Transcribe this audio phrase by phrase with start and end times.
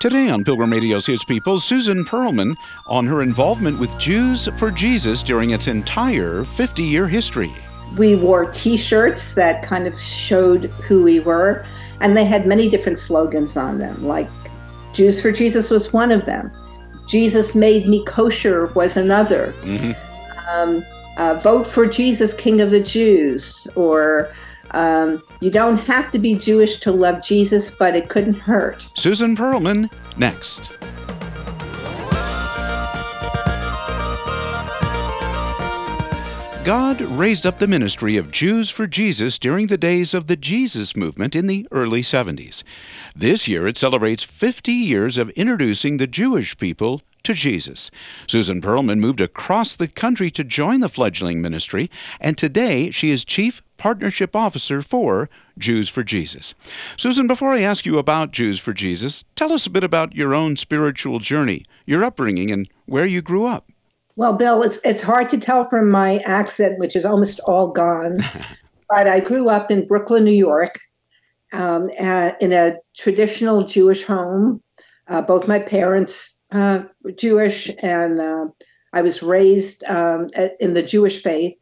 [0.00, 5.22] Today on Pilgrim Radio's His People, Susan Perlman on her involvement with Jews for Jesus
[5.22, 7.52] during its entire 50 year history.
[7.96, 11.64] We wore t shirts that kind of showed who we were,
[12.00, 14.28] and they had many different slogans on them, like
[14.92, 16.50] Jews for Jesus was one of them.
[17.06, 19.54] Jesus made me kosher was another.
[19.62, 20.50] Mm-hmm.
[20.50, 20.84] Um,
[21.16, 24.34] uh, vote for Jesus, King of the Jews, or
[24.74, 28.88] um, you don't have to be Jewish to love Jesus, but it couldn't hurt.
[28.94, 30.70] Susan Perlman, next.
[36.64, 40.96] God raised up the ministry of Jews for Jesus during the days of the Jesus
[40.96, 42.62] movement in the early 70s.
[43.14, 47.90] This year it celebrates 50 years of introducing the Jewish people to Jesus.
[48.26, 53.26] Susan Perlman moved across the country to join the fledgling ministry, and today she is
[53.26, 55.28] Chief Partnership Officer for
[55.58, 56.54] Jews for Jesus.
[56.96, 60.34] Susan, before I ask you about Jews for Jesus, tell us a bit about your
[60.34, 63.68] own spiritual journey, your upbringing, and where you grew up.
[64.16, 68.18] Well, Bill, it's it's hard to tell from my accent, which is almost all gone.
[68.88, 70.78] but I grew up in Brooklyn, New York,
[71.52, 74.62] um, in a traditional Jewish home.
[75.08, 78.46] Uh, both my parents uh, were Jewish, and uh,
[78.92, 80.28] I was raised um,
[80.60, 81.56] in the Jewish faith.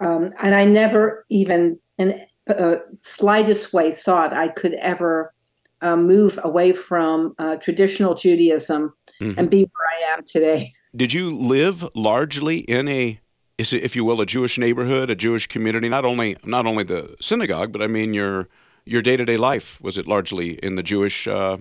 [0.00, 5.34] Um, and I never even, in the slightest way, thought I could ever
[5.80, 9.38] uh, move away from uh, traditional Judaism mm-hmm.
[9.38, 10.72] and be where I am today.
[10.94, 13.20] Did you live largely in a,
[13.58, 15.88] if you will, a Jewish neighborhood, a Jewish community?
[15.88, 18.48] Not only not only the synagogue, but I mean your
[18.84, 19.78] your day to day life.
[19.80, 21.58] Was it largely in the Jewish uh,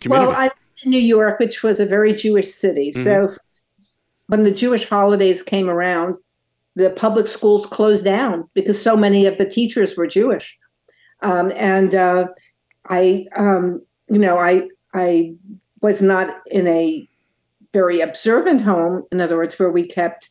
[0.00, 0.28] community?
[0.28, 2.92] Well, I lived in New York, which was a very Jewish city.
[2.92, 3.02] Mm-hmm.
[3.02, 3.36] So
[4.26, 6.16] when the Jewish holidays came around,
[6.74, 10.58] the public schools closed down because so many of the teachers were Jewish.
[11.20, 12.28] Um, and uh,
[12.88, 15.34] I, um, you know, I I
[15.82, 17.08] was not in a
[17.72, 20.28] very observant home, in other words, where we kept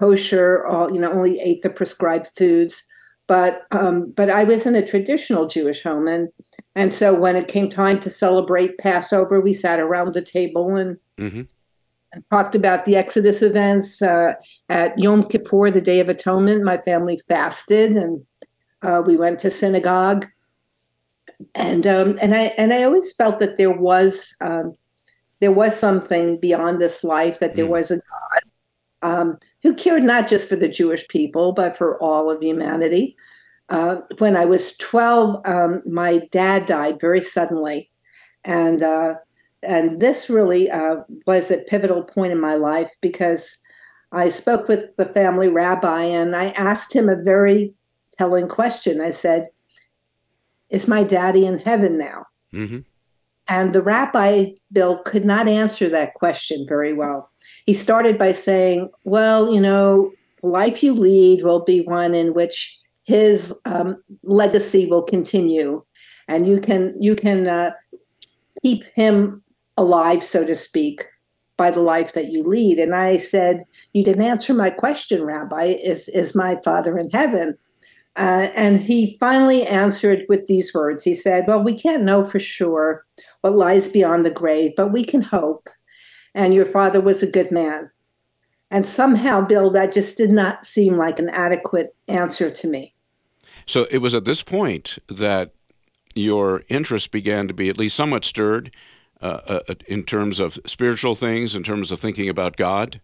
[0.00, 2.84] kosher, all you know, only ate the prescribed foods.
[3.28, 6.28] But um, but I was in a traditional Jewish home, and
[6.74, 10.96] and so when it came time to celebrate Passover, we sat around the table and
[11.18, 11.42] mm-hmm.
[12.12, 14.02] and talked about the Exodus events.
[14.02, 14.34] Uh,
[14.68, 18.26] at Yom Kippur, the Day of Atonement, my family fasted, and
[18.82, 20.26] uh, we went to synagogue.
[21.54, 24.76] And um, and I and I always felt that there was um,
[25.42, 27.70] there was something beyond this life, that there mm.
[27.70, 28.42] was a God
[29.02, 33.16] um, who cared not just for the Jewish people, but for all of humanity.
[33.68, 37.90] Uh, when I was 12, um, my dad died very suddenly.
[38.44, 39.14] And, uh,
[39.64, 43.60] and this really uh, was a pivotal point in my life because
[44.12, 47.74] I spoke with the family rabbi and I asked him a very
[48.12, 49.00] telling question.
[49.00, 49.48] I said,
[50.70, 52.26] Is my daddy in heaven now?
[52.54, 52.78] Mm-hmm.
[53.48, 57.30] And the rabbi, Bill, could not answer that question very well.
[57.66, 62.34] He started by saying, Well, you know, the life you lead will be one in
[62.34, 65.84] which his um, legacy will continue,
[66.28, 67.72] and you can you can uh,
[68.62, 69.42] keep him
[69.76, 71.04] alive, so to speak,
[71.56, 72.78] by the life that you lead.
[72.78, 75.64] And I said, You didn't answer my question, Rabbi.
[75.82, 77.56] Is is my father in heaven?
[78.14, 81.02] Uh, and he finally answered with these words.
[81.02, 83.04] He said, Well, we can't know for sure
[83.42, 85.68] what lies beyond the grave, but we can hope.
[86.34, 87.90] And your father was a good man.
[88.70, 92.94] And somehow, Bill, that just did not seem like an adequate answer to me.
[93.66, 95.52] So it was at this point that
[96.14, 98.74] your interest began to be at least somewhat stirred
[99.22, 103.00] uh, uh, in terms of spiritual things, in terms of thinking about God?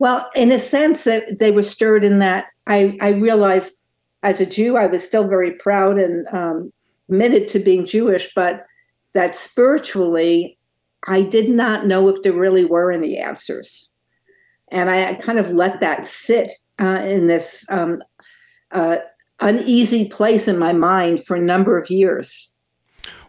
[0.00, 3.82] Well, in a sense, that they were stirred in that I, I realized
[4.22, 6.72] as a Jew, I was still very proud and um,
[7.06, 8.66] committed to being Jewish, but
[9.14, 10.58] that spiritually,
[11.06, 13.88] I did not know if there really were any answers.
[14.70, 18.02] And I kind of let that sit uh, in this um,
[18.70, 18.98] uh,
[19.40, 22.52] uneasy place in my mind for a number of years.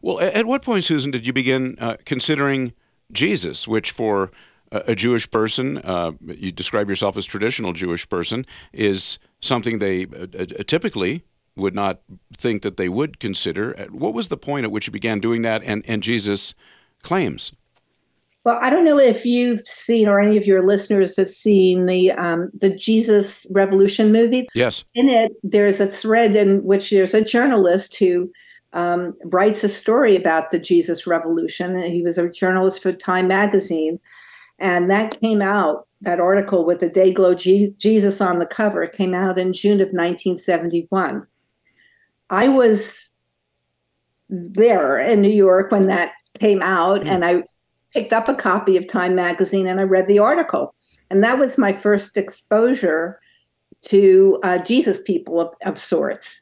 [0.01, 2.73] Well, at what point, Susan, did you begin uh, considering
[3.11, 4.31] Jesus, which for
[4.71, 10.27] a Jewish person, uh, you describe yourself as traditional Jewish person, is something they uh,
[10.39, 11.23] uh, typically
[11.55, 12.01] would not
[12.37, 13.87] think that they would consider.
[13.91, 16.53] What was the point at which you began doing that and, and Jesus'
[17.03, 17.51] claims?
[18.43, 22.11] Well, I don't know if you've seen or any of your listeners have seen the
[22.13, 24.47] um, the Jesus Revolution movie.
[24.55, 24.83] Yes.
[24.95, 28.31] In it, there's a thread in which there's a journalist who
[28.73, 31.77] um, writes a story about the Jesus Revolution.
[31.83, 33.99] He was a journalist for Time magazine,
[34.57, 35.87] and that came out.
[36.03, 39.89] That article with the Day-Glo G- Jesus on the cover came out in June of
[39.89, 41.27] 1971.
[42.31, 43.09] I was
[44.29, 47.07] there in New York when that came out, mm.
[47.07, 47.43] and I
[47.93, 50.73] picked up a copy of Time magazine and I read the article.
[51.09, 53.19] And that was my first exposure
[53.81, 56.39] to uh, Jesus people of, of sorts.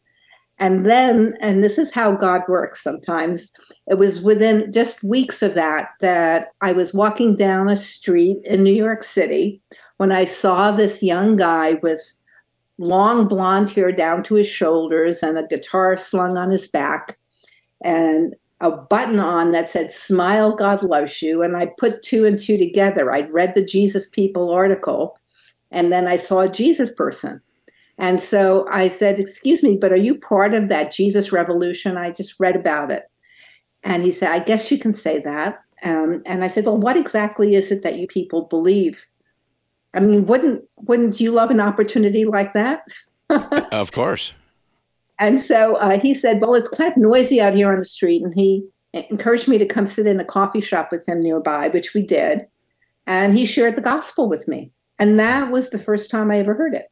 [0.60, 3.52] And then, and this is how God works sometimes,
[3.88, 8.62] it was within just weeks of that that I was walking down a street in
[8.62, 9.62] New York City
[9.98, 12.16] when I saw this young guy with
[12.80, 17.18] long blonde hair down to his shoulders and a guitar slung on his back
[17.84, 21.44] and a button on that said smile god loves you.
[21.44, 23.12] And i put two and two together.
[23.12, 25.18] I'd read the jesus people article
[25.72, 27.42] and then i saw a jesus person.
[27.98, 31.98] And so i said excuse me but are you part of that jesus revolution?
[31.98, 33.04] I just read about it.
[33.84, 35.60] And he said i guess you can say that.
[35.84, 39.09] Um, and i said well what exactly is it that you people believe
[39.94, 42.88] I mean, wouldn't wouldn't you love an opportunity like that?
[43.30, 44.34] of course.
[45.18, 48.24] And so uh, he said, "Well, it's kind of noisy out here on the street,"
[48.24, 51.94] and he encouraged me to come sit in a coffee shop with him nearby, which
[51.94, 52.48] we did.
[53.06, 56.54] And he shared the gospel with me, and that was the first time I ever
[56.54, 56.92] heard it.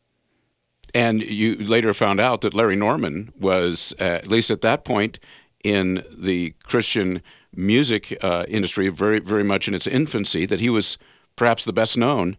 [0.94, 5.20] And you later found out that Larry Norman was, uh, at least at that point,
[5.64, 7.22] in the Christian
[7.54, 10.46] music uh, industry, very, very much in its infancy.
[10.46, 10.98] That he was
[11.36, 12.38] perhaps the best known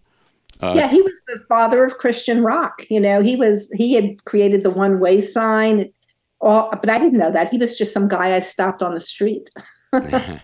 [0.60, 2.84] uh, yeah, he was the father of Christian rock.
[2.90, 5.93] You know, he was he had created the one way sign.
[6.40, 9.00] All, but I didn't know that he was just some guy I stopped on the
[9.00, 9.50] street.
[9.93, 10.12] and,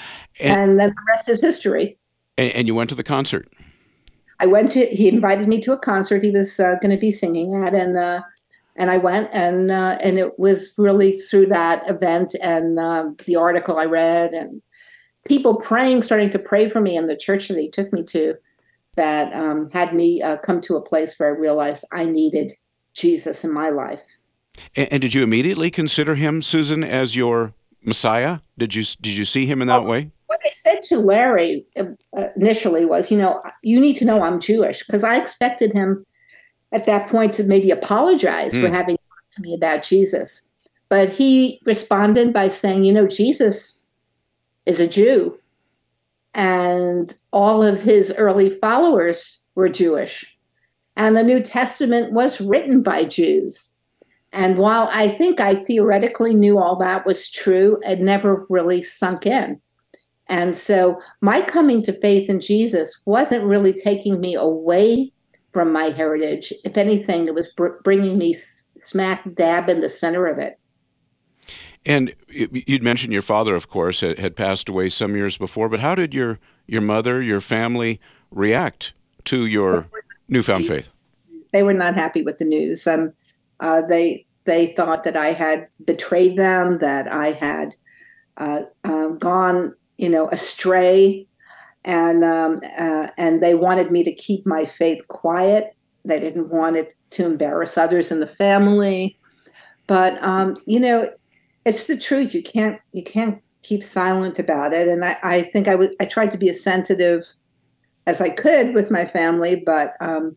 [0.40, 1.98] and, then the rest is history.
[2.36, 3.48] And, and, you went to the concert.
[4.40, 4.86] I went to.
[4.86, 6.22] He invited me to a concert.
[6.22, 8.22] He was uh, going to be singing at, and uh,
[8.76, 13.36] and I went, and uh, and it was really through that event and uh, the
[13.36, 14.62] article I read, and
[15.26, 18.34] people praying, starting to pray for me in the church that he took me to
[18.94, 22.52] that um, had me uh, come to a place where I realized I needed
[22.94, 24.02] Jesus in my life.
[24.76, 28.38] And, and, did you immediately consider him, Susan, as your Messiah?
[28.56, 30.10] Did you did you see him in that well, way?
[30.26, 34.40] What I said to Larry uh, initially was, you know, you need to know I'm
[34.40, 36.04] Jewish because I expected him
[36.72, 38.60] at that point to maybe apologize mm.
[38.60, 38.74] for hmm.
[38.74, 40.42] having talked to me about Jesus,
[40.88, 43.86] but he responded by saying, you know, Jesus
[44.66, 45.38] is a Jew
[46.34, 50.36] and all of his early followers were Jewish.
[50.96, 53.72] And the New Testament was written by Jews.
[54.32, 59.26] And while I think I theoretically knew all that was true, it never really sunk
[59.26, 59.60] in.
[60.28, 65.12] And so my coming to faith in Jesus wasn't really taking me away
[65.52, 66.52] from my heritage.
[66.64, 68.38] If anything, it was br- bringing me
[68.80, 70.58] smack dab in the center of it.
[71.86, 75.68] And you'd mentioned your father, of course, had passed away some years before.
[75.68, 78.00] But how did your your mother, your family
[78.30, 78.94] react
[79.26, 79.86] to your
[80.28, 80.88] newfound faith?
[81.52, 82.86] They were not happy with the news.
[82.86, 83.12] Um,
[83.60, 87.74] uh, they they thought that I had betrayed them, that I had
[88.36, 91.26] uh, uh, gone, you know, astray,
[91.84, 95.76] and um, uh, and they wanted me to keep my faith quiet.
[96.04, 99.18] They didn't want it to embarrass others in the family.
[99.86, 101.10] But um, you know,
[101.64, 102.34] it's the truth.
[102.34, 104.88] You can't you can't keep silent about it.
[104.88, 107.26] And I, I think I was I tried to be as sensitive
[108.06, 110.36] as I could with my family, but um,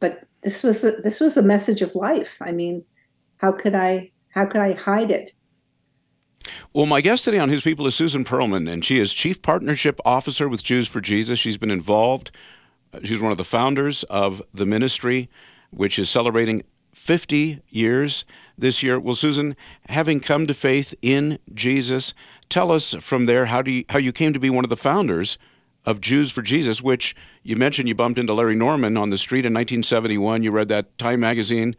[0.00, 2.36] but this was the, this was a message of life.
[2.40, 2.84] I mean,
[3.38, 5.32] how could I how could I hide it?
[6.72, 10.00] Well, my guest today on His People is Susan Perlman, and she is Chief Partnership
[10.04, 11.38] Officer with Jews for Jesus.
[11.38, 12.30] She's been involved.
[12.92, 15.30] Uh, she's one of the founders of the ministry,
[15.70, 18.24] which is celebrating 50 years
[18.56, 18.98] this year.
[18.98, 19.56] Well, Susan,
[19.88, 22.14] having come to faith in Jesus,
[22.48, 24.76] tell us from there how do you, how you came to be one of the
[24.76, 25.38] founders
[25.84, 29.44] of Jews for Jesus, which you mentioned you bumped into Larry Norman on the street
[29.44, 30.42] in 1971.
[30.42, 31.74] You read that Time magazine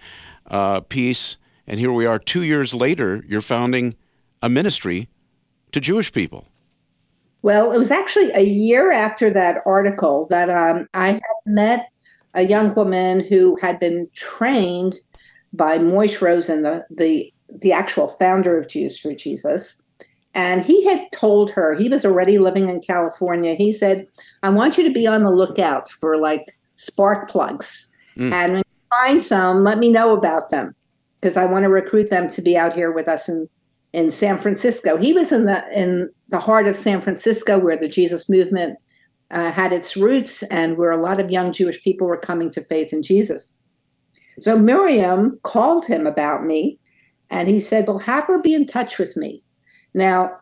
[0.47, 3.23] uh, piece, and here we are two years later.
[3.27, 3.95] You're founding
[4.41, 5.09] a ministry
[5.71, 6.47] to Jewish people.
[7.41, 11.89] Well, it was actually a year after that article that um, I had met
[12.33, 14.95] a young woman who had been trained
[15.53, 19.75] by Moishe Rosen, the, the, the actual founder of Jews for Jesus.
[20.33, 23.53] And he had told her, he was already living in California.
[23.53, 24.07] He said,
[24.41, 26.45] I want you to be on the lookout for like
[26.75, 27.91] spark plugs.
[28.17, 28.31] Mm.
[28.33, 30.75] And when you find some, let me know about them
[31.21, 33.47] because I want to recruit them to be out here with us in,
[33.93, 34.97] in San Francisco.
[34.97, 38.79] He was in the in the heart of San Francisco where the Jesus movement
[39.29, 42.61] uh, had its roots and where a lot of young Jewish people were coming to
[42.61, 43.51] faith in Jesus.
[44.41, 46.79] So Miriam called him about me
[47.29, 49.43] and he said, Well, have her be in touch with me.
[49.93, 50.37] Now,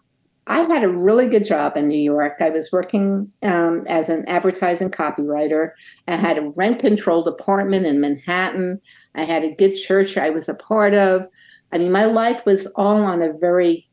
[0.48, 2.38] I had a really good job in New York.
[2.42, 5.72] I was working um, as an advertising copywriter.
[6.08, 8.82] I had a rent controlled apartment in Manhattan.
[9.16, 11.28] I had a good church I was a part of.
[11.72, 13.88] I mean, my life was all on a very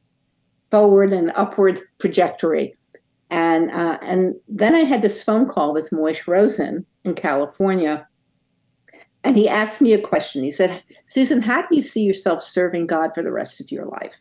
[0.70, 2.74] forward and upward trajectory.
[3.30, 8.07] And uh, and then I had this phone call with Moishe Rosen in California,
[9.25, 10.42] and he asked me a question.
[10.42, 13.87] He said, "Susan, how do you see yourself serving God for the rest of your
[13.87, 14.16] life?"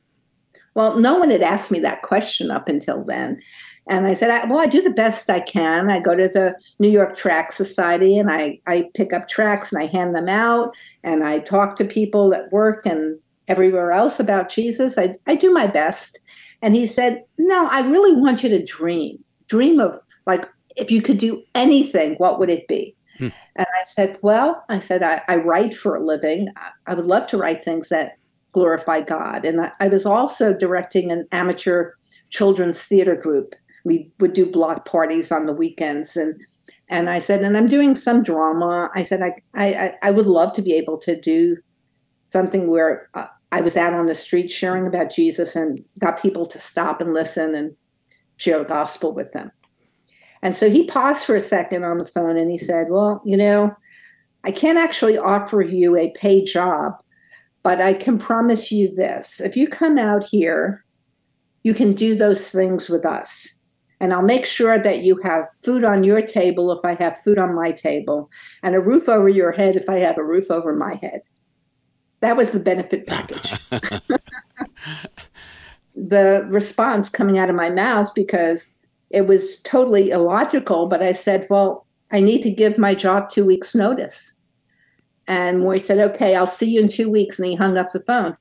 [0.74, 3.42] Well, no one had asked me that question up until then.
[3.90, 5.90] And I said, well, I do the best I can.
[5.90, 9.82] I go to the New York Tract Society and I, I pick up tracts and
[9.82, 14.50] I hand them out and I talk to people at work and everywhere else about
[14.50, 14.98] Jesus.
[14.98, 16.20] I, I do my best.
[16.62, 19.24] And he said, No, I really want you to dream.
[19.48, 22.96] Dream of like, if you could do anything, what would it be?
[23.58, 26.50] And I said, Well, I said, I, I, write for a living.
[26.86, 28.14] I would love to write things that
[28.52, 29.46] glorify God.
[29.46, 31.92] And I, I was also directing an amateur
[32.30, 33.56] children's theater group.
[33.84, 36.16] We would do block parties on the weekends.
[36.16, 36.40] And
[36.90, 38.90] and I said, and I'm doing some drama.
[38.96, 41.58] I said, I, I, I would love to be able to do
[42.32, 46.46] something where uh, I was out on the street sharing about Jesus and got people
[46.46, 47.76] to stop and listen and
[48.38, 49.52] share the gospel with them.
[50.42, 53.38] And so he paused for a second on the phone and he said, Well, you
[53.38, 53.76] know,
[54.44, 57.02] I can't actually offer you a paid job,
[57.64, 59.42] but I can promise you this.
[59.42, 60.86] If you come out here,
[61.64, 63.56] you can do those things with us.
[64.00, 67.40] And I'll make sure that you have food on your table if I have food
[67.40, 68.30] on my table,
[68.62, 71.22] and a roof over your head if I have a roof over my head.
[72.20, 73.54] That was the benefit package.
[75.96, 78.74] the response coming out of my mouth because
[79.10, 83.46] it was totally illogical, but I said, Well, I need to give my job two
[83.46, 84.34] weeks' notice.
[85.28, 87.40] And Moy said, Okay, I'll see you in two weeks.
[87.40, 88.38] And he hung up the phone.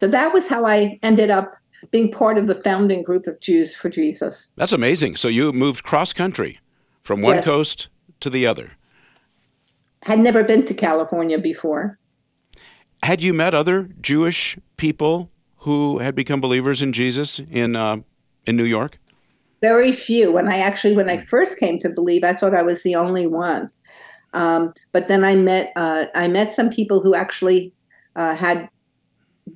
[0.00, 1.54] So that was how I ended up
[1.90, 4.48] being part of the founding group of Jews for Jesus.
[4.56, 5.16] That's amazing.
[5.16, 6.58] So you moved cross country
[7.02, 7.44] from one yes.
[7.44, 7.88] coast
[8.20, 8.72] to the other.
[10.02, 11.98] Had never been to California before.
[13.02, 17.98] Had you met other Jewish people who had become believers in Jesus in uh,
[18.46, 18.98] in New York?
[19.60, 20.32] Very few.
[20.32, 23.26] When I actually, when I first came to believe, I thought I was the only
[23.26, 23.70] one.
[24.32, 27.72] Um, but then I met uh, I met some people who actually
[28.16, 28.68] uh, had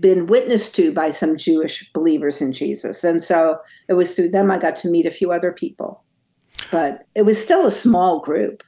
[0.01, 4.51] been witnessed to by some Jewish believers in Jesus, and so it was through them
[4.51, 6.03] I got to meet a few other people.
[6.71, 8.63] But it was still a small group.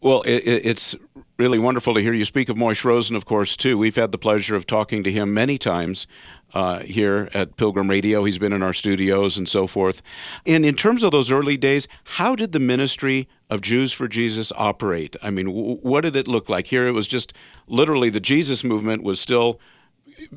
[0.00, 0.94] Well, it, it's
[1.42, 3.76] really wonderful to hear you speak of Moishe Rosen, of course, too.
[3.76, 6.06] We've had the pleasure of talking to him many times
[6.54, 8.22] uh, here at Pilgrim Radio.
[8.22, 10.02] He's been in our studios and so forth.
[10.46, 14.52] And in terms of those early days, how did the ministry of Jews for Jesus
[14.54, 15.16] operate?
[15.20, 16.68] I mean, w- what did it look like?
[16.68, 17.32] Here it was just
[17.66, 19.58] literally the Jesus movement was still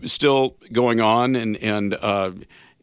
[0.05, 2.31] still going on, and and uh,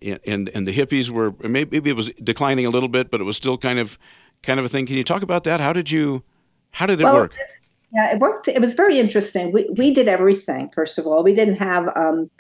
[0.00, 3.36] and and the hippies were maybe it was declining a little bit, but it was
[3.36, 3.98] still kind of
[4.44, 4.86] kind of a thing.
[4.86, 5.58] Can you talk about that?
[5.58, 6.22] How did you
[6.70, 7.34] how did it well, work?
[7.94, 8.48] Yeah, it worked.
[8.48, 9.52] It was very interesting.
[9.52, 10.70] We we did everything.
[10.74, 12.30] First of all, we didn't have um,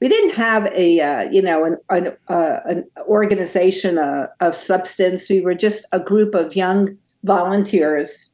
[0.00, 5.28] we didn't have a uh, you know an an, uh, an organization uh, of substance.
[5.28, 8.32] We were just a group of young volunteers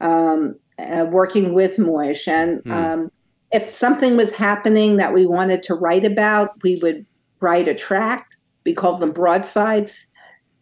[0.00, 2.72] um, uh, working with Moishe, and mm.
[2.72, 3.10] um,
[3.52, 7.06] if something was happening that we wanted to write about, we would
[7.38, 8.36] write a tract.
[8.64, 10.06] We called them broadsides.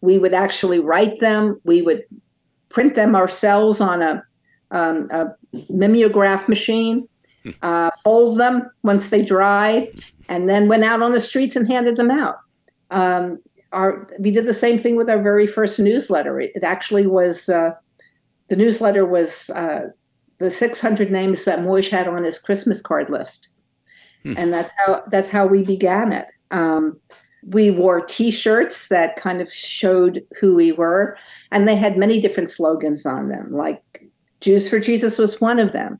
[0.01, 1.59] We would actually write them.
[1.63, 2.03] We would
[2.69, 4.23] print them ourselves on a,
[4.73, 5.27] um, a
[5.69, 7.07] mimeograph machine,
[7.43, 7.51] hmm.
[7.61, 9.89] uh, fold them once they dried,
[10.27, 12.39] and then went out on the streets and handed them out.
[12.91, 13.39] Um,
[13.71, 16.39] our, we did the same thing with our very first newsletter.
[16.39, 17.71] It, it actually was uh,
[18.49, 19.89] the newsletter was uh,
[20.39, 23.49] the 600 names that Moishe had on his Christmas card list,
[24.23, 24.33] hmm.
[24.37, 26.31] and that's how that's how we began it.
[26.51, 26.99] Um,
[27.45, 31.17] we wore T-shirts that kind of showed who we were,
[31.51, 33.51] and they had many different slogans on them.
[33.51, 33.92] Like
[34.43, 35.99] "Jews for Jesus" was one of them.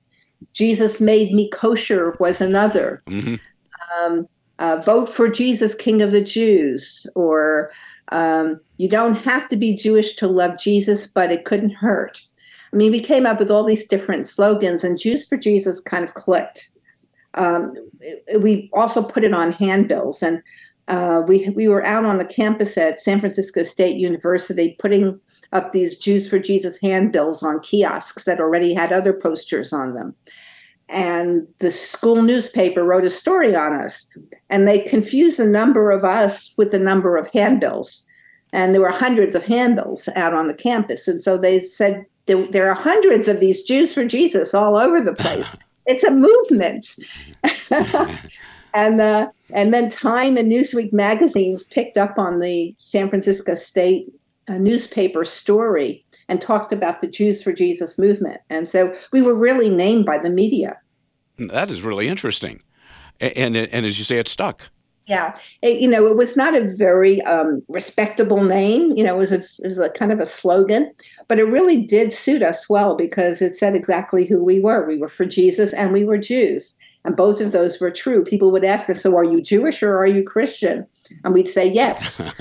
[0.51, 3.01] "Jesus made me kosher" was another.
[3.07, 3.35] Mm-hmm.
[3.97, 4.27] Um,
[4.59, 7.71] uh, "Vote for Jesus, King of the Jews," or
[8.11, 12.21] um, "You don't have to be Jewish to love Jesus, but it couldn't hurt."
[12.71, 16.03] I mean, we came up with all these different slogans, and Jews for Jesus kind
[16.03, 16.69] of clicked.
[17.35, 17.73] Um,
[18.39, 20.41] we also put it on handbills, and
[20.87, 25.19] uh, we we were out on the campus at San Francisco State University putting
[25.51, 30.15] up these Jews for Jesus handbills on kiosks that already had other posters on them.
[30.89, 34.05] And the school newspaper wrote a story on us,
[34.49, 38.05] and they confused the number of us with the number of handbills.
[38.51, 41.07] And there were hundreds of handbills out on the campus.
[41.07, 45.01] And so they said there, there are hundreds of these Jews for Jesus all over
[45.01, 45.55] the place.
[45.85, 46.85] it's a movement.
[48.73, 54.07] and uh, and then Time and Newsweek magazines picked up on the San Francisco State
[54.47, 59.35] uh, newspaper story and talked about the Jews for Jesus movement, and so we were
[59.35, 60.77] really named by the media.
[61.37, 62.61] That is really interesting,
[63.19, 64.63] and and, and as you say, it stuck.
[65.05, 68.93] Yeah, it, you know, it was not a very um, respectable name.
[68.95, 70.93] You know, it was, a, it was a kind of a slogan,
[71.27, 74.87] but it really did suit us well because it said exactly who we were.
[74.87, 76.75] We were for Jesus and we were Jews.
[77.05, 78.23] And both of those were true.
[78.23, 80.87] People would ask us, So are you Jewish or are you Christian?
[81.23, 82.21] And we'd say, Yes.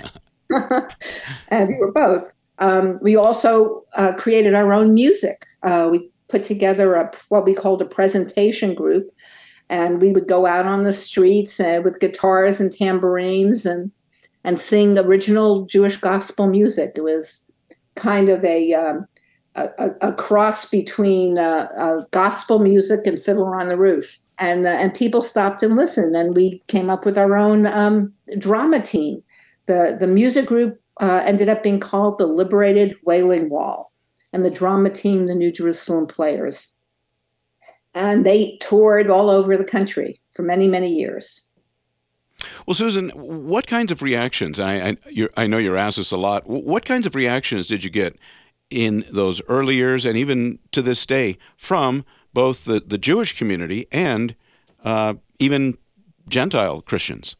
[1.49, 2.37] and we were both.
[2.59, 5.47] Um, we also uh, created our own music.
[5.62, 9.11] Uh, we put together a what we called a presentation group
[9.73, 13.90] and we would go out on the streets uh, with guitars and tambourines and
[14.45, 16.92] and sing original Jewish gospel music.
[16.97, 17.42] It was
[17.95, 19.07] kind of a um,
[19.54, 24.71] a, a, cross between uh, uh, gospel music and Fiddler on the Roof, and uh,
[24.71, 29.23] and people stopped and listened, and we came up with our own um, drama team.
[29.67, 33.93] the The music group uh, ended up being called the Liberated Wailing Wall,
[34.33, 36.73] and the drama team, the New Jerusalem Players
[37.95, 41.49] and they toured all over the country for many, many years.
[42.67, 44.59] Well, Susan, what kinds of reactions?
[44.59, 46.47] I I, I, know you're asked this a lot.
[46.47, 48.19] What kinds of reactions did you get
[48.71, 53.87] in those early years, and even to this day, from both the, the Jewish community
[53.93, 54.35] and
[54.85, 55.77] uh, even
[56.29, 57.37] Gentile Christians?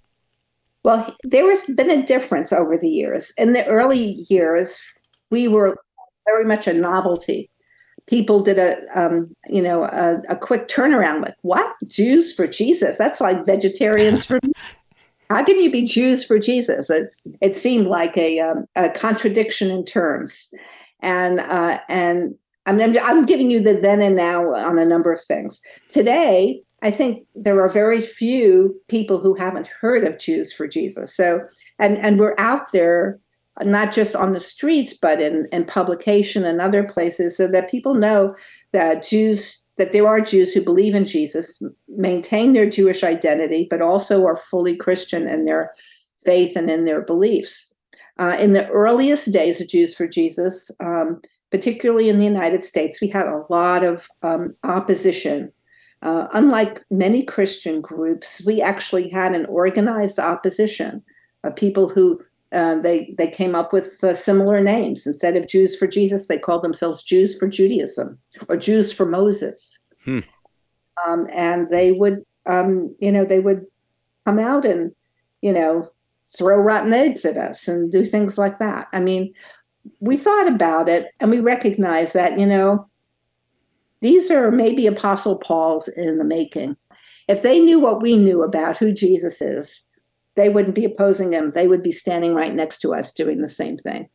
[0.85, 3.33] Well, there has been a difference over the years.
[3.39, 4.81] In the early years,
[5.31, 5.77] we were
[6.27, 7.51] very much a novelty.
[8.07, 11.73] People did a um, you know a, a, quick turnaround like what?
[11.87, 12.97] Jews for jesus?
[12.97, 14.53] That's like vegetarians for me.
[15.31, 16.91] How can you be jews for jesus?
[16.91, 20.49] It, it seemed like a, um, a contradiction in terms.
[21.01, 22.35] And uh, and
[22.67, 26.91] I'm, I'm giving you the then and now on a number of things today i
[26.91, 31.41] think there are very few people who haven't heard of jews for jesus so
[31.79, 33.21] and and we're out there
[33.61, 37.95] not just on the streets, but in, in publication and other places, so that people
[37.95, 38.35] know
[38.73, 43.83] that Jews, that there are Jews who believe in Jesus, maintain their Jewish identity, but
[43.83, 45.73] also are fully Christian in their
[46.25, 47.75] faith and in their beliefs.
[48.19, 51.21] Uh, in the earliest days of Jews for Jesus, um,
[51.53, 55.53] particularly in the United States, we had a lot of um, opposition.
[56.01, 61.03] Uh, unlike many Christian groups, we actually had an organized opposition
[61.45, 62.21] of people who
[62.53, 66.27] uh, they they came up with uh, similar names instead of Jews for Jesus.
[66.27, 70.21] They called themselves Jews for Judaism or Jews for Moses, hmm.
[71.07, 73.67] um, and they would um, you know they would
[74.27, 74.93] come out and
[75.41, 75.91] you know
[76.37, 78.89] throw rotten eggs at us and do things like that.
[78.93, 79.33] I mean,
[80.01, 82.89] we thought about it and we recognized that you know
[84.01, 86.77] these are maybe Apostle Paul's in the making.
[87.29, 89.83] If they knew what we knew about who Jesus is,
[90.35, 91.53] they wouldn't be opposing him.
[91.53, 94.09] They would be standing right next to us doing the same thing.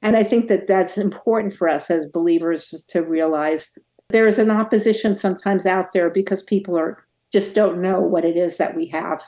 [0.00, 3.70] And I think that that's important for us as believers to realize
[4.10, 8.36] there is an opposition sometimes out there because people are just don't know what it
[8.36, 9.24] is that we have.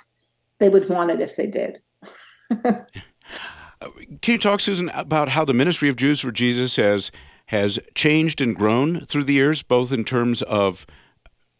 [0.60, 1.80] They would want it if they did.
[3.80, 7.10] Can you talk, Susan, about how the ministry of Jews for Jesus has
[7.46, 10.84] has changed and grown through the years, both in terms of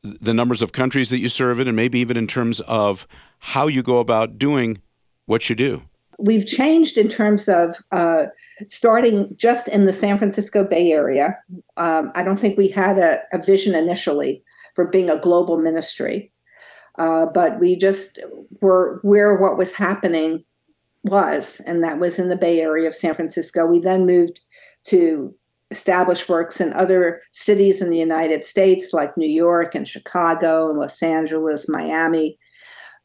[0.02, 3.06] the numbers of countries that you serve in, and maybe even in terms of
[3.38, 4.82] how you go about doing
[5.26, 5.82] what you do.
[6.18, 8.26] We've changed in terms of uh,
[8.66, 11.38] starting just in the San Francisco Bay Area.
[11.76, 14.42] Um, I don't think we had a, a, vision initially
[14.74, 16.32] for being a global ministry,
[16.98, 18.18] uh, but we just
[18.60, 20.44] were where what was happening
[21.04, 23.66] was, and that was in the Bay Area of San Francisco.
[23.66, 24.40] We then moved
[24.84, 25.34] to
[25.70, 30.78] establish works in other cities in the United States, like New York and Chicago and
[30.78, 32.38] Los Angeles, Miami.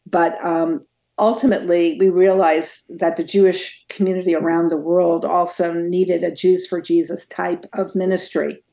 [0.05, 0.85] But um,
[1.19, 6.81] ultimately, we realized that the Jewish community around the world also needed a Jews for
[6.81, 8.63] Jesus type of ministry.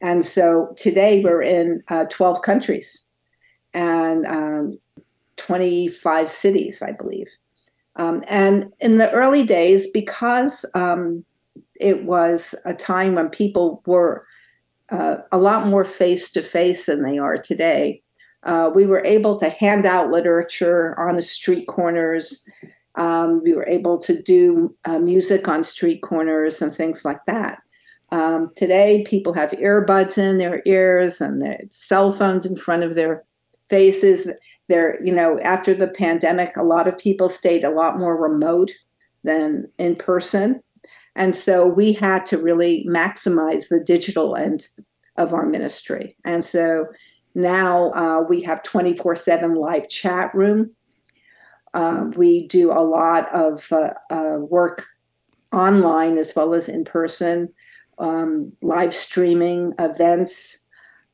[0.00, 3.04] And so today we're in uh, 12 countries
[3.74, 4.78] and um,
[5.36, 7.28] 25 cities, I believe.
[8.00, 11.22] Um, and in the early days, because um,
[11.78, 14.24] it was a time when people were
[14.88, 18.02] uh, a lot more face to face than they are today,
[18.44, 22.48] uh, we were able to hand out literature on the street corners.
[22.94, 27.58] Um, we were able to do uh, music on street corners and things like that.
[28.12, 32.94] Um, today, people have earbuds in their ears and their cell phones in front of
[32.94, 33.24] their
[33.68, 34.30] faces.
[34.70, 38.70] They're, you know, after the pandemic, a lot of people stayed a lot more remote
[39.24, 40.62] than in person.
[41.16, 44.68] And so we had to really maximize the digital end
[45.16, 46.16] of our ministry.
[46.24, 46.86] And so
[47.34, 50.70] now uh, we have 24 7 live chat room.
[51.74, 54.86] Uh, we do a lot of uh, uh, work
[55.52, 57.48] online as well as in person,
[57.98, 60.60] um, live streaming events.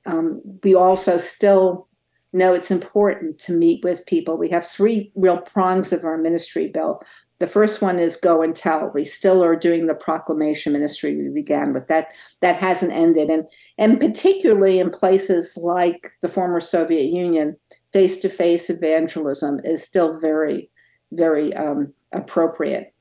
[0.05, 1.89] Um, we also still
[2.33, 4.37] no, it's important to meet with people.
[4.37, 7.01] We have three real prongs of our ministry, Bill.
[7.39, 8.91] The first one is go and tell.
[8.95, 11.87] We still are doing the proclamation ministry we began with.
[11.89, 13.29] That that hasn't ended.
[13.29, 13.45] And
[13.77, 17.57] and particularly in places like the former Soviet Union,
[17.93, 20.71] face-to-face evangelism is still very,
[21.13, 22.95] very um, appropriate.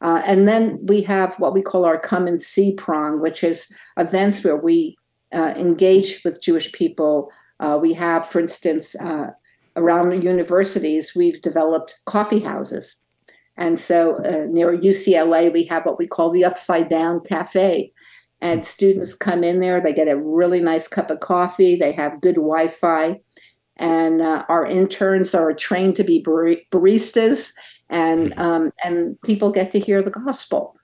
[0.00, 3.72] Uh, and then we have what we call our come and see prong, which is
[3.96, 4.96] events where we
[5.32, 7.30] uh, engage with Jewish people.
[7.60, 9.30] Uh, we have, for instance, uh,
[9.76, 12.96] around universities, we've developed coffee houses.
[13.56, 17.92] And so uh, near UCLA, we have what we call the Upside Down Cafe.
[18.40, 22.20] And students come in there, they get a really nice cup of coffee, they have
[22.20, 23.20] good Wi Fi.
[23.76, 27.50] And uh, our interns are trained to be baristas
[27.90, 28.40] and mm-hmm.
[28.40, 30.76] um, and people get to hear the gospel.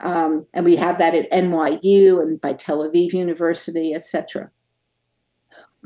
[0.00, 4.50] Um, and we have that at NYU and by Tel Aviv University, etc.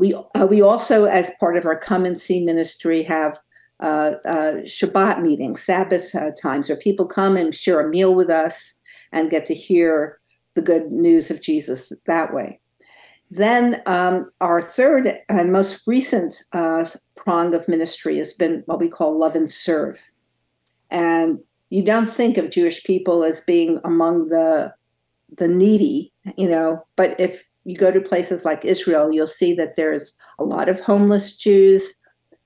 [0.00, 3.38] We uh, we also, as part of our come and see ministry, have
[3.80, 8.30] uh, uh, Shabbat meetings, Sabbath uh, times, where people come and share a meal with
[8.30, 8.74] us
[9.12, 10.18] and get to hear
[10.54, 12.60] the good news of Jesus that way.
[13.30, 16.84] Then um, our third and most recent uh,
[17.14, 20.02] prong of ministry has been what we call love and serve.
[20.90, 24.72] And you don't think of Jewish people as being among the
[25.36, 29.76] the needy, you know, but if you go to places like Israel, you'll see that
[29.76, 31.94] there's a lot of homeless Jews.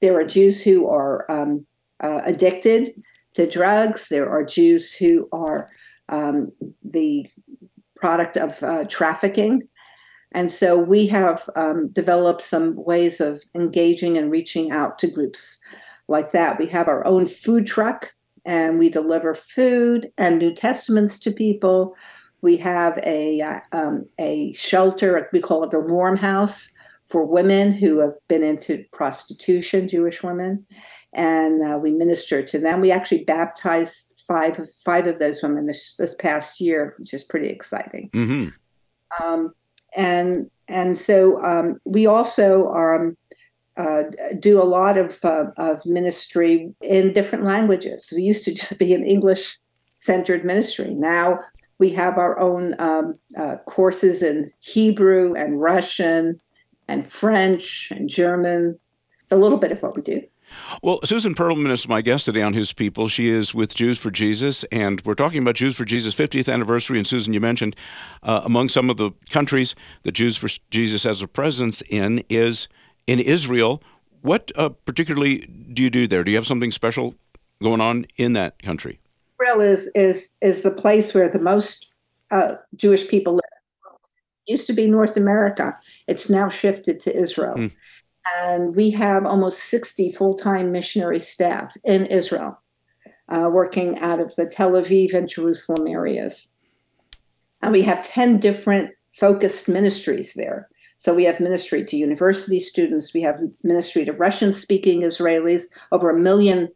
[0.00, 1.66] There are Jews who are um,
[2.00, 2.90] uh, addicted
[3.35, 4.09] to drugs.
[4.09, 5.68] There are Jews who are
[6.09, 7.29] um, the
[7.96, 9.68] product of uh, trafficking.
[10.33, 15.61] And so we have um, developed some ways of engaging and reaching out to groups
[16.09, 16.59] like that.
[16.59, 18.12] We have our own food truck
[18.44, 21.94] and we deliver food and New Testaments to people.
[22.44, 25.30] We have a uh, um, a shelter.
[25.33, 26.70] We call it a warm house
[27.07, 30.66] for women who have been into prostitution, Jewish women,
[31.14, 32.83] and uh, we minister to them.
[32.83, 37.48] We actually baptized five five of those women this this past year, which is pretty
[37.48, 38.11] exciting.
[38.11, 39.24] Mm-hmm.
[39.24, 39.54] Um,
[39.96, 43.16] and and so um, we also um,
[43.78, 44.02] uh,
[44.38, 48.12] do a lot of, uh, of ministry in different languages.
[48.14, 49.59] We used to just be an English
[50.00, 50.94] centered ministry.
[50.94, 51.40] Now
[51.78, 56.40] we have our own um, uh, courses in Hebrew and Russian
[56.88, 58.78] and French and German,
[59.30, 60.22] a little bit of what we do.
[60.82, 63.08] Well, Susan Perlman is my guest today on His People.
[63.08, 66.98] She is with Jews for Jesus, and we're talking about Jews for Jesus' 50th anniversary.
[66.98, 67.74] And Susan, you mentioned
[68.22, 72.68] uh, among some of the countries that Jews for Jesus has a presence in is
[73.06, 73.82] in Israel.
[74.22, 76.24] What uh, particularly do you do there?
[76.24, 77.14] Do you have something special
[77.62, 79.00] going on in that country?
[79.40, 81.92] Israel is is is the place where the most
[82.31, 83.42] uh, Jewish people live.
[84.47, 85.77] It used to be North America.
[86.07, 87.55] It's now shifted to Israel.
[87.57, 87.73] Mm.
[88.40, 92.59] And we have almost 60 full time missionary staff in Israel
[93.29, 96.49] uh, working out of the Tel Aviv and Jerusalem areas.
[97.62, 100.68] And we have 10 different focused ministries there.
[100.99, 105.64] So we have ministry to university students, we have ministry to Russian speaking Israelis.
[105.92, 106.68] Over a million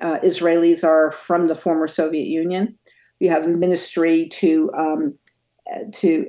[0.00, 2.76] uh, Israelis are from the former Soviet Union.
[3.20, 5.14] We have ministry to um,
[5.92, 6.26] to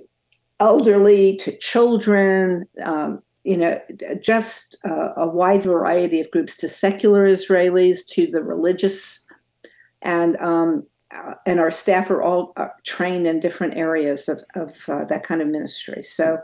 [0.59, 3.81] elderly, to children, um, you know,
[4.21, 9.25] just a wide variety of groups, to secular Israelis, to the religious,
[10.01, 14.75] and um, uh, and our staff are all uh, trained in different areas of, of
[14.87, 16.03] uh, that kind of ministry.
[16.03, 16.39] So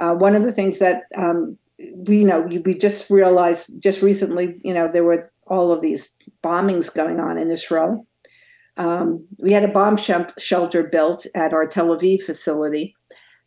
[0.00, 1.58] uh, one of the things that um,
[2.06, 6.10] you know we just realized just recently, you know, there were all of these
[6.44, 8.06] bombings going on in Israel.
[8.76, 12.94] Um, we had a bomb sh- shelter built at our Tel Aviv facility,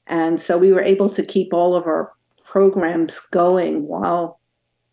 [0.08, 4.40] and so we were able to keep all of our programs going while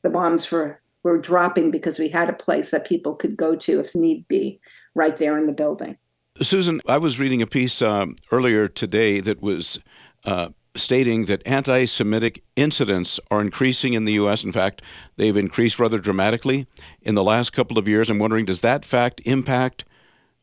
[0.02, 3.80] the bombs were were dropping because we had a place that people could go to
[3.80, 4.60] if need be
[4.94, 5.96] right there in the building.
[6.42, 9.78] Susan, I was reading a piece um, earlier today that was
[10.24, 14.44] uh, stating that anti Semitic incidents are increasing in the U.S.
[14.44, 14.82] In fact,
[15.16, 16.66] they've increased rather dramatically
[17.02, 18.08] in the last couple of years.
[18.08, 19.84] I'm wondering, does that fact impact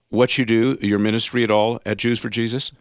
[0.10, 2.72] what you do, your ministry at all at Jews for Jesus?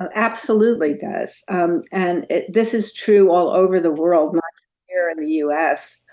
[0.00, 1.42] Oh, absolutely does.
[1.48, 4.44] Um, and it, this is true all over the world, not
[4.88, 6.04] here in the U.S.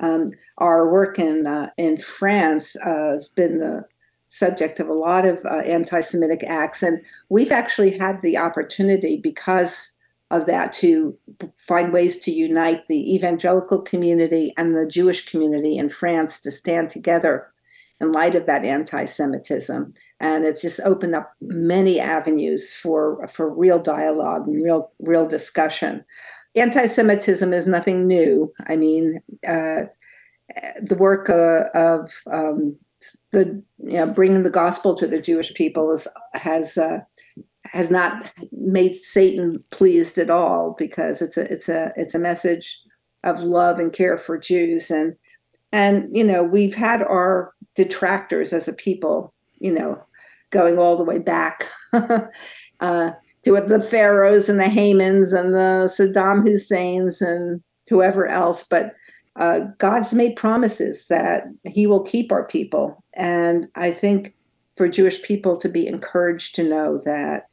[0.00, 3.84] Um, our work in uh, in France uh, has been the
[4.28, 9.92] subject of a lot of uh, anti-Semitic acts, and we've actually had the opportunity because
[10.30, 11.16] of that to
[11.56, 16.90] find ways to unite the evangelical community and the Jewish community in France to stand
[16.90, 17.50] together
[18.00, 19.92] in light of that anti-Semitism.
[20.20, 26.04] And it's just opened up many avenues for for real dialogue and real real discussion.
[26.54, 28.52] anti-Semitism is nothing new.
[28.66, 29.82] I mean, uh,
[30.82, 32.76] the work uh, of um,
[33.30, 37.00] the you know, bringing the gospel to the Jewish people is, has uh,
[37.72, 42.78] has not made Satan pleased at all because it's a it's a it's a message
[43.24, 44.90] of love and care for Jews.
[44.90, 45.14] And
[45.72, 50.02] and you know we've had our detractors as a people you know
[50.50, 53.10] going all the way back uh,
[53.44, 58.64] to the pharaohs and the Hamans and the Saddam Husseins and whoever else.
[58.64, 58.94] But
[59.36, 63.02] uh, God's made promises that He will keep our people.
[63.14, 64.34] And I think
[64.78, 67.48] for Jewish people to be encouraged to know that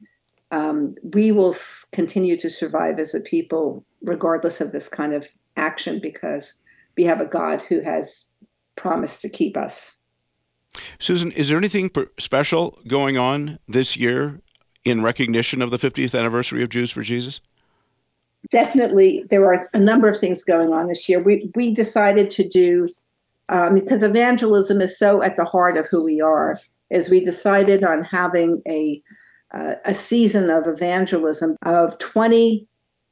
[0.51, 1.55] um, we will
[1.91, 6.55] continue to survive as a people regardless of this kind of action because
[6.95, 8.25] we have a God who has
[8.75, 9.95] promised to keep us.
[10.99, 14.39] Susan, is there anything special going on this year
[14.83, 17.41] in recognition of the 50th anniversary of Jews for Jesus?
[18.51, 21.19] Definitely, there are a number of things going on this year.
[21.19, 22.87] We we decided to do
[23.49, 26.59] um, because evangelism is so at the heart of who we are.
[26.89, 29.01] Is we decided on having a
[29.53, 32.67] uh, a season of evangelism of 20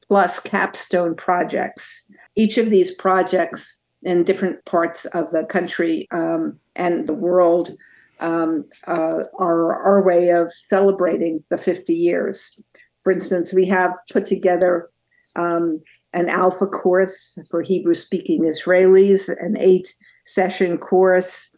[0.07, 2.03] plus capstone projects.
[2.35, 7.75] Each of these projects in different parts of the country um, and the world
[8.19, 12.57] um, uh, are our way of celebrating the 50 years.
[13.03, 14.89] For instance, we have put together
[15.35, 15.81] um,
[16.13, 19.93] an alpha course for Hebrew speaking Israelis, an eight
[20.25, 21.49] session course,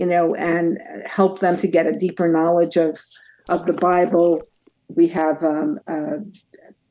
[0.00, 2.98] you know, and help them to get a deeper knowledge of
[3.50, 4.42] of the Bible.
[4.88, 6.20] We have um, a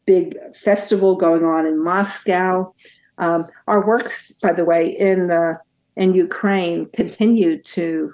[0.05, 2.71] big festival going on in Moscow.
[3.17, 5.55] Um, our works, by the way, in uh,
[5.95, 8.13] in Ukraine continue to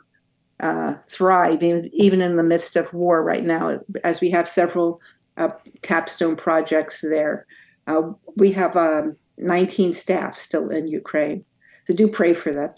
[0.62, 5.02] uh, thrive, even, even in the midst of war right now, as we have several
[5.36, 5.50] uh,
[5.82, 7.46] capstone projects there.
[7.86, 11.44] Uh, we have um, 19 staff still in Ukraine.
[11.86, 12.72] So do pray for them.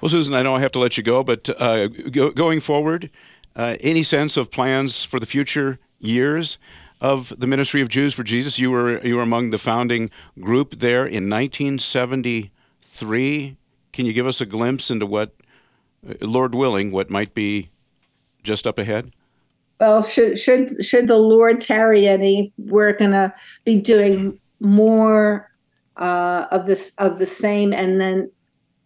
[0.00, 3.10] Well, Susan, I know I have to let you go, but uh, go, going forward,
[3.54, 6.58] uh, any sense of plans for the future years
[7.00, 8.58] of the Ministry of Jews for Jesus?
[8.58, 10.10] You were you were among the founding
[10.40, 13.56] group there in 1973.
[13.92, 15.32] Can you give us a glimpse into what,
[16.08, 17.70] uh, Lord willing, what might be
[18.42, 19.12] just up ahead?
[19.80, 23.34] Well, should should should the Lord tarry any, we're gonna
[23.64, 25.50] be doing more
[25.96, 28.30] uh, of this of the same, and then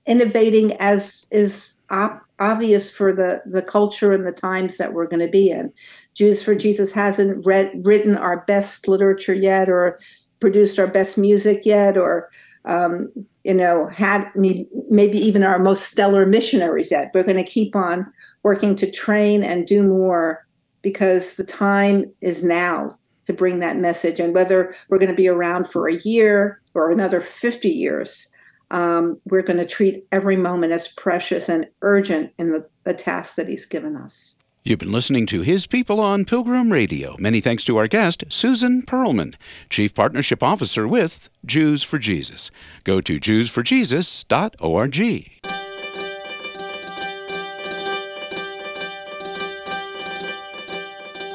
[0.07, 5.25] innovating as is op- obvious for the the culture and the times that we're going
[5.25, 5.73] to be in.
[6.15, 9.99] Jews for Jesus hasn't read written our best literature yet, or
[10.41, 12.31] produced our best music yet, or
[12.65, 13.13] um,
[13.45, 17.11] you know had maybe even our most stellar missionaries yet.
[17.15, 18.11] We're going to keep on
[18.43, 20.47] working to train and do more
[20.83, 22.93] because the time is now
[23.27, 24.19] to bring that message.
[24.19, 28.29] And whether we're going to be around for a year or another 50 years,
[28.71, 33.35] um, we're going to treat every moment as precious and urgent in the, the task
[33.37, 34.37] that He's given us.
[34.63, 37.17] You've been listening to His People on Pilgrim Radio.
[37.19, 39.35] Many thanks to our guest, Susan Perlman,
[39.71, 42.51] Chief Partnership Officer with Jews for Jesus.
[42.85, 45.60] Go to jewsforjesus.org.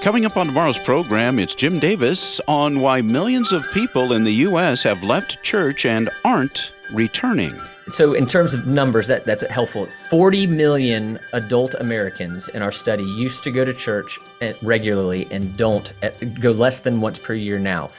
[0.06, 4.34] Coming up on tomorrow's program, it's Jim Davis on why millions of people in the
[4.34, 4.84] U.S.
[4.84, 7.56] have left church and aren't returning.
[7.89, 9.88] So, in terms of numbers, that, that's helpful.
[9.88, 14.20] 40 million adult Americans in our study used to go to church
[14.62, 15.91] regularly and don't
[16.39, 17.89] go less than once per year now.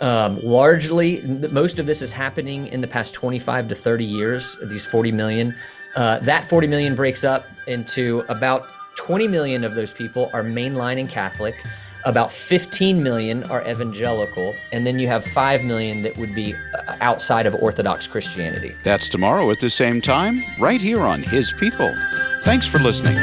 [0.00, 4.84] Um, largely, most of this is happening in the past 25 to 30 years, these
[4.84, 5.54] 40 million.
[5.96, 10.98] Uh, that 40 million breaks up into about 20 million of those people are mainline
[10.98, 11.54] and Catholic.
[12.04, 16.96] About 15 million are evangelical, and then you have 5 million that would be uh,
[17.00, 18.74] outside of Orthodox Christianity.
[18.84, 21.90] That's tomorrow at the same time, right here on His People.
[22.42, 23.16] Thanks for listening.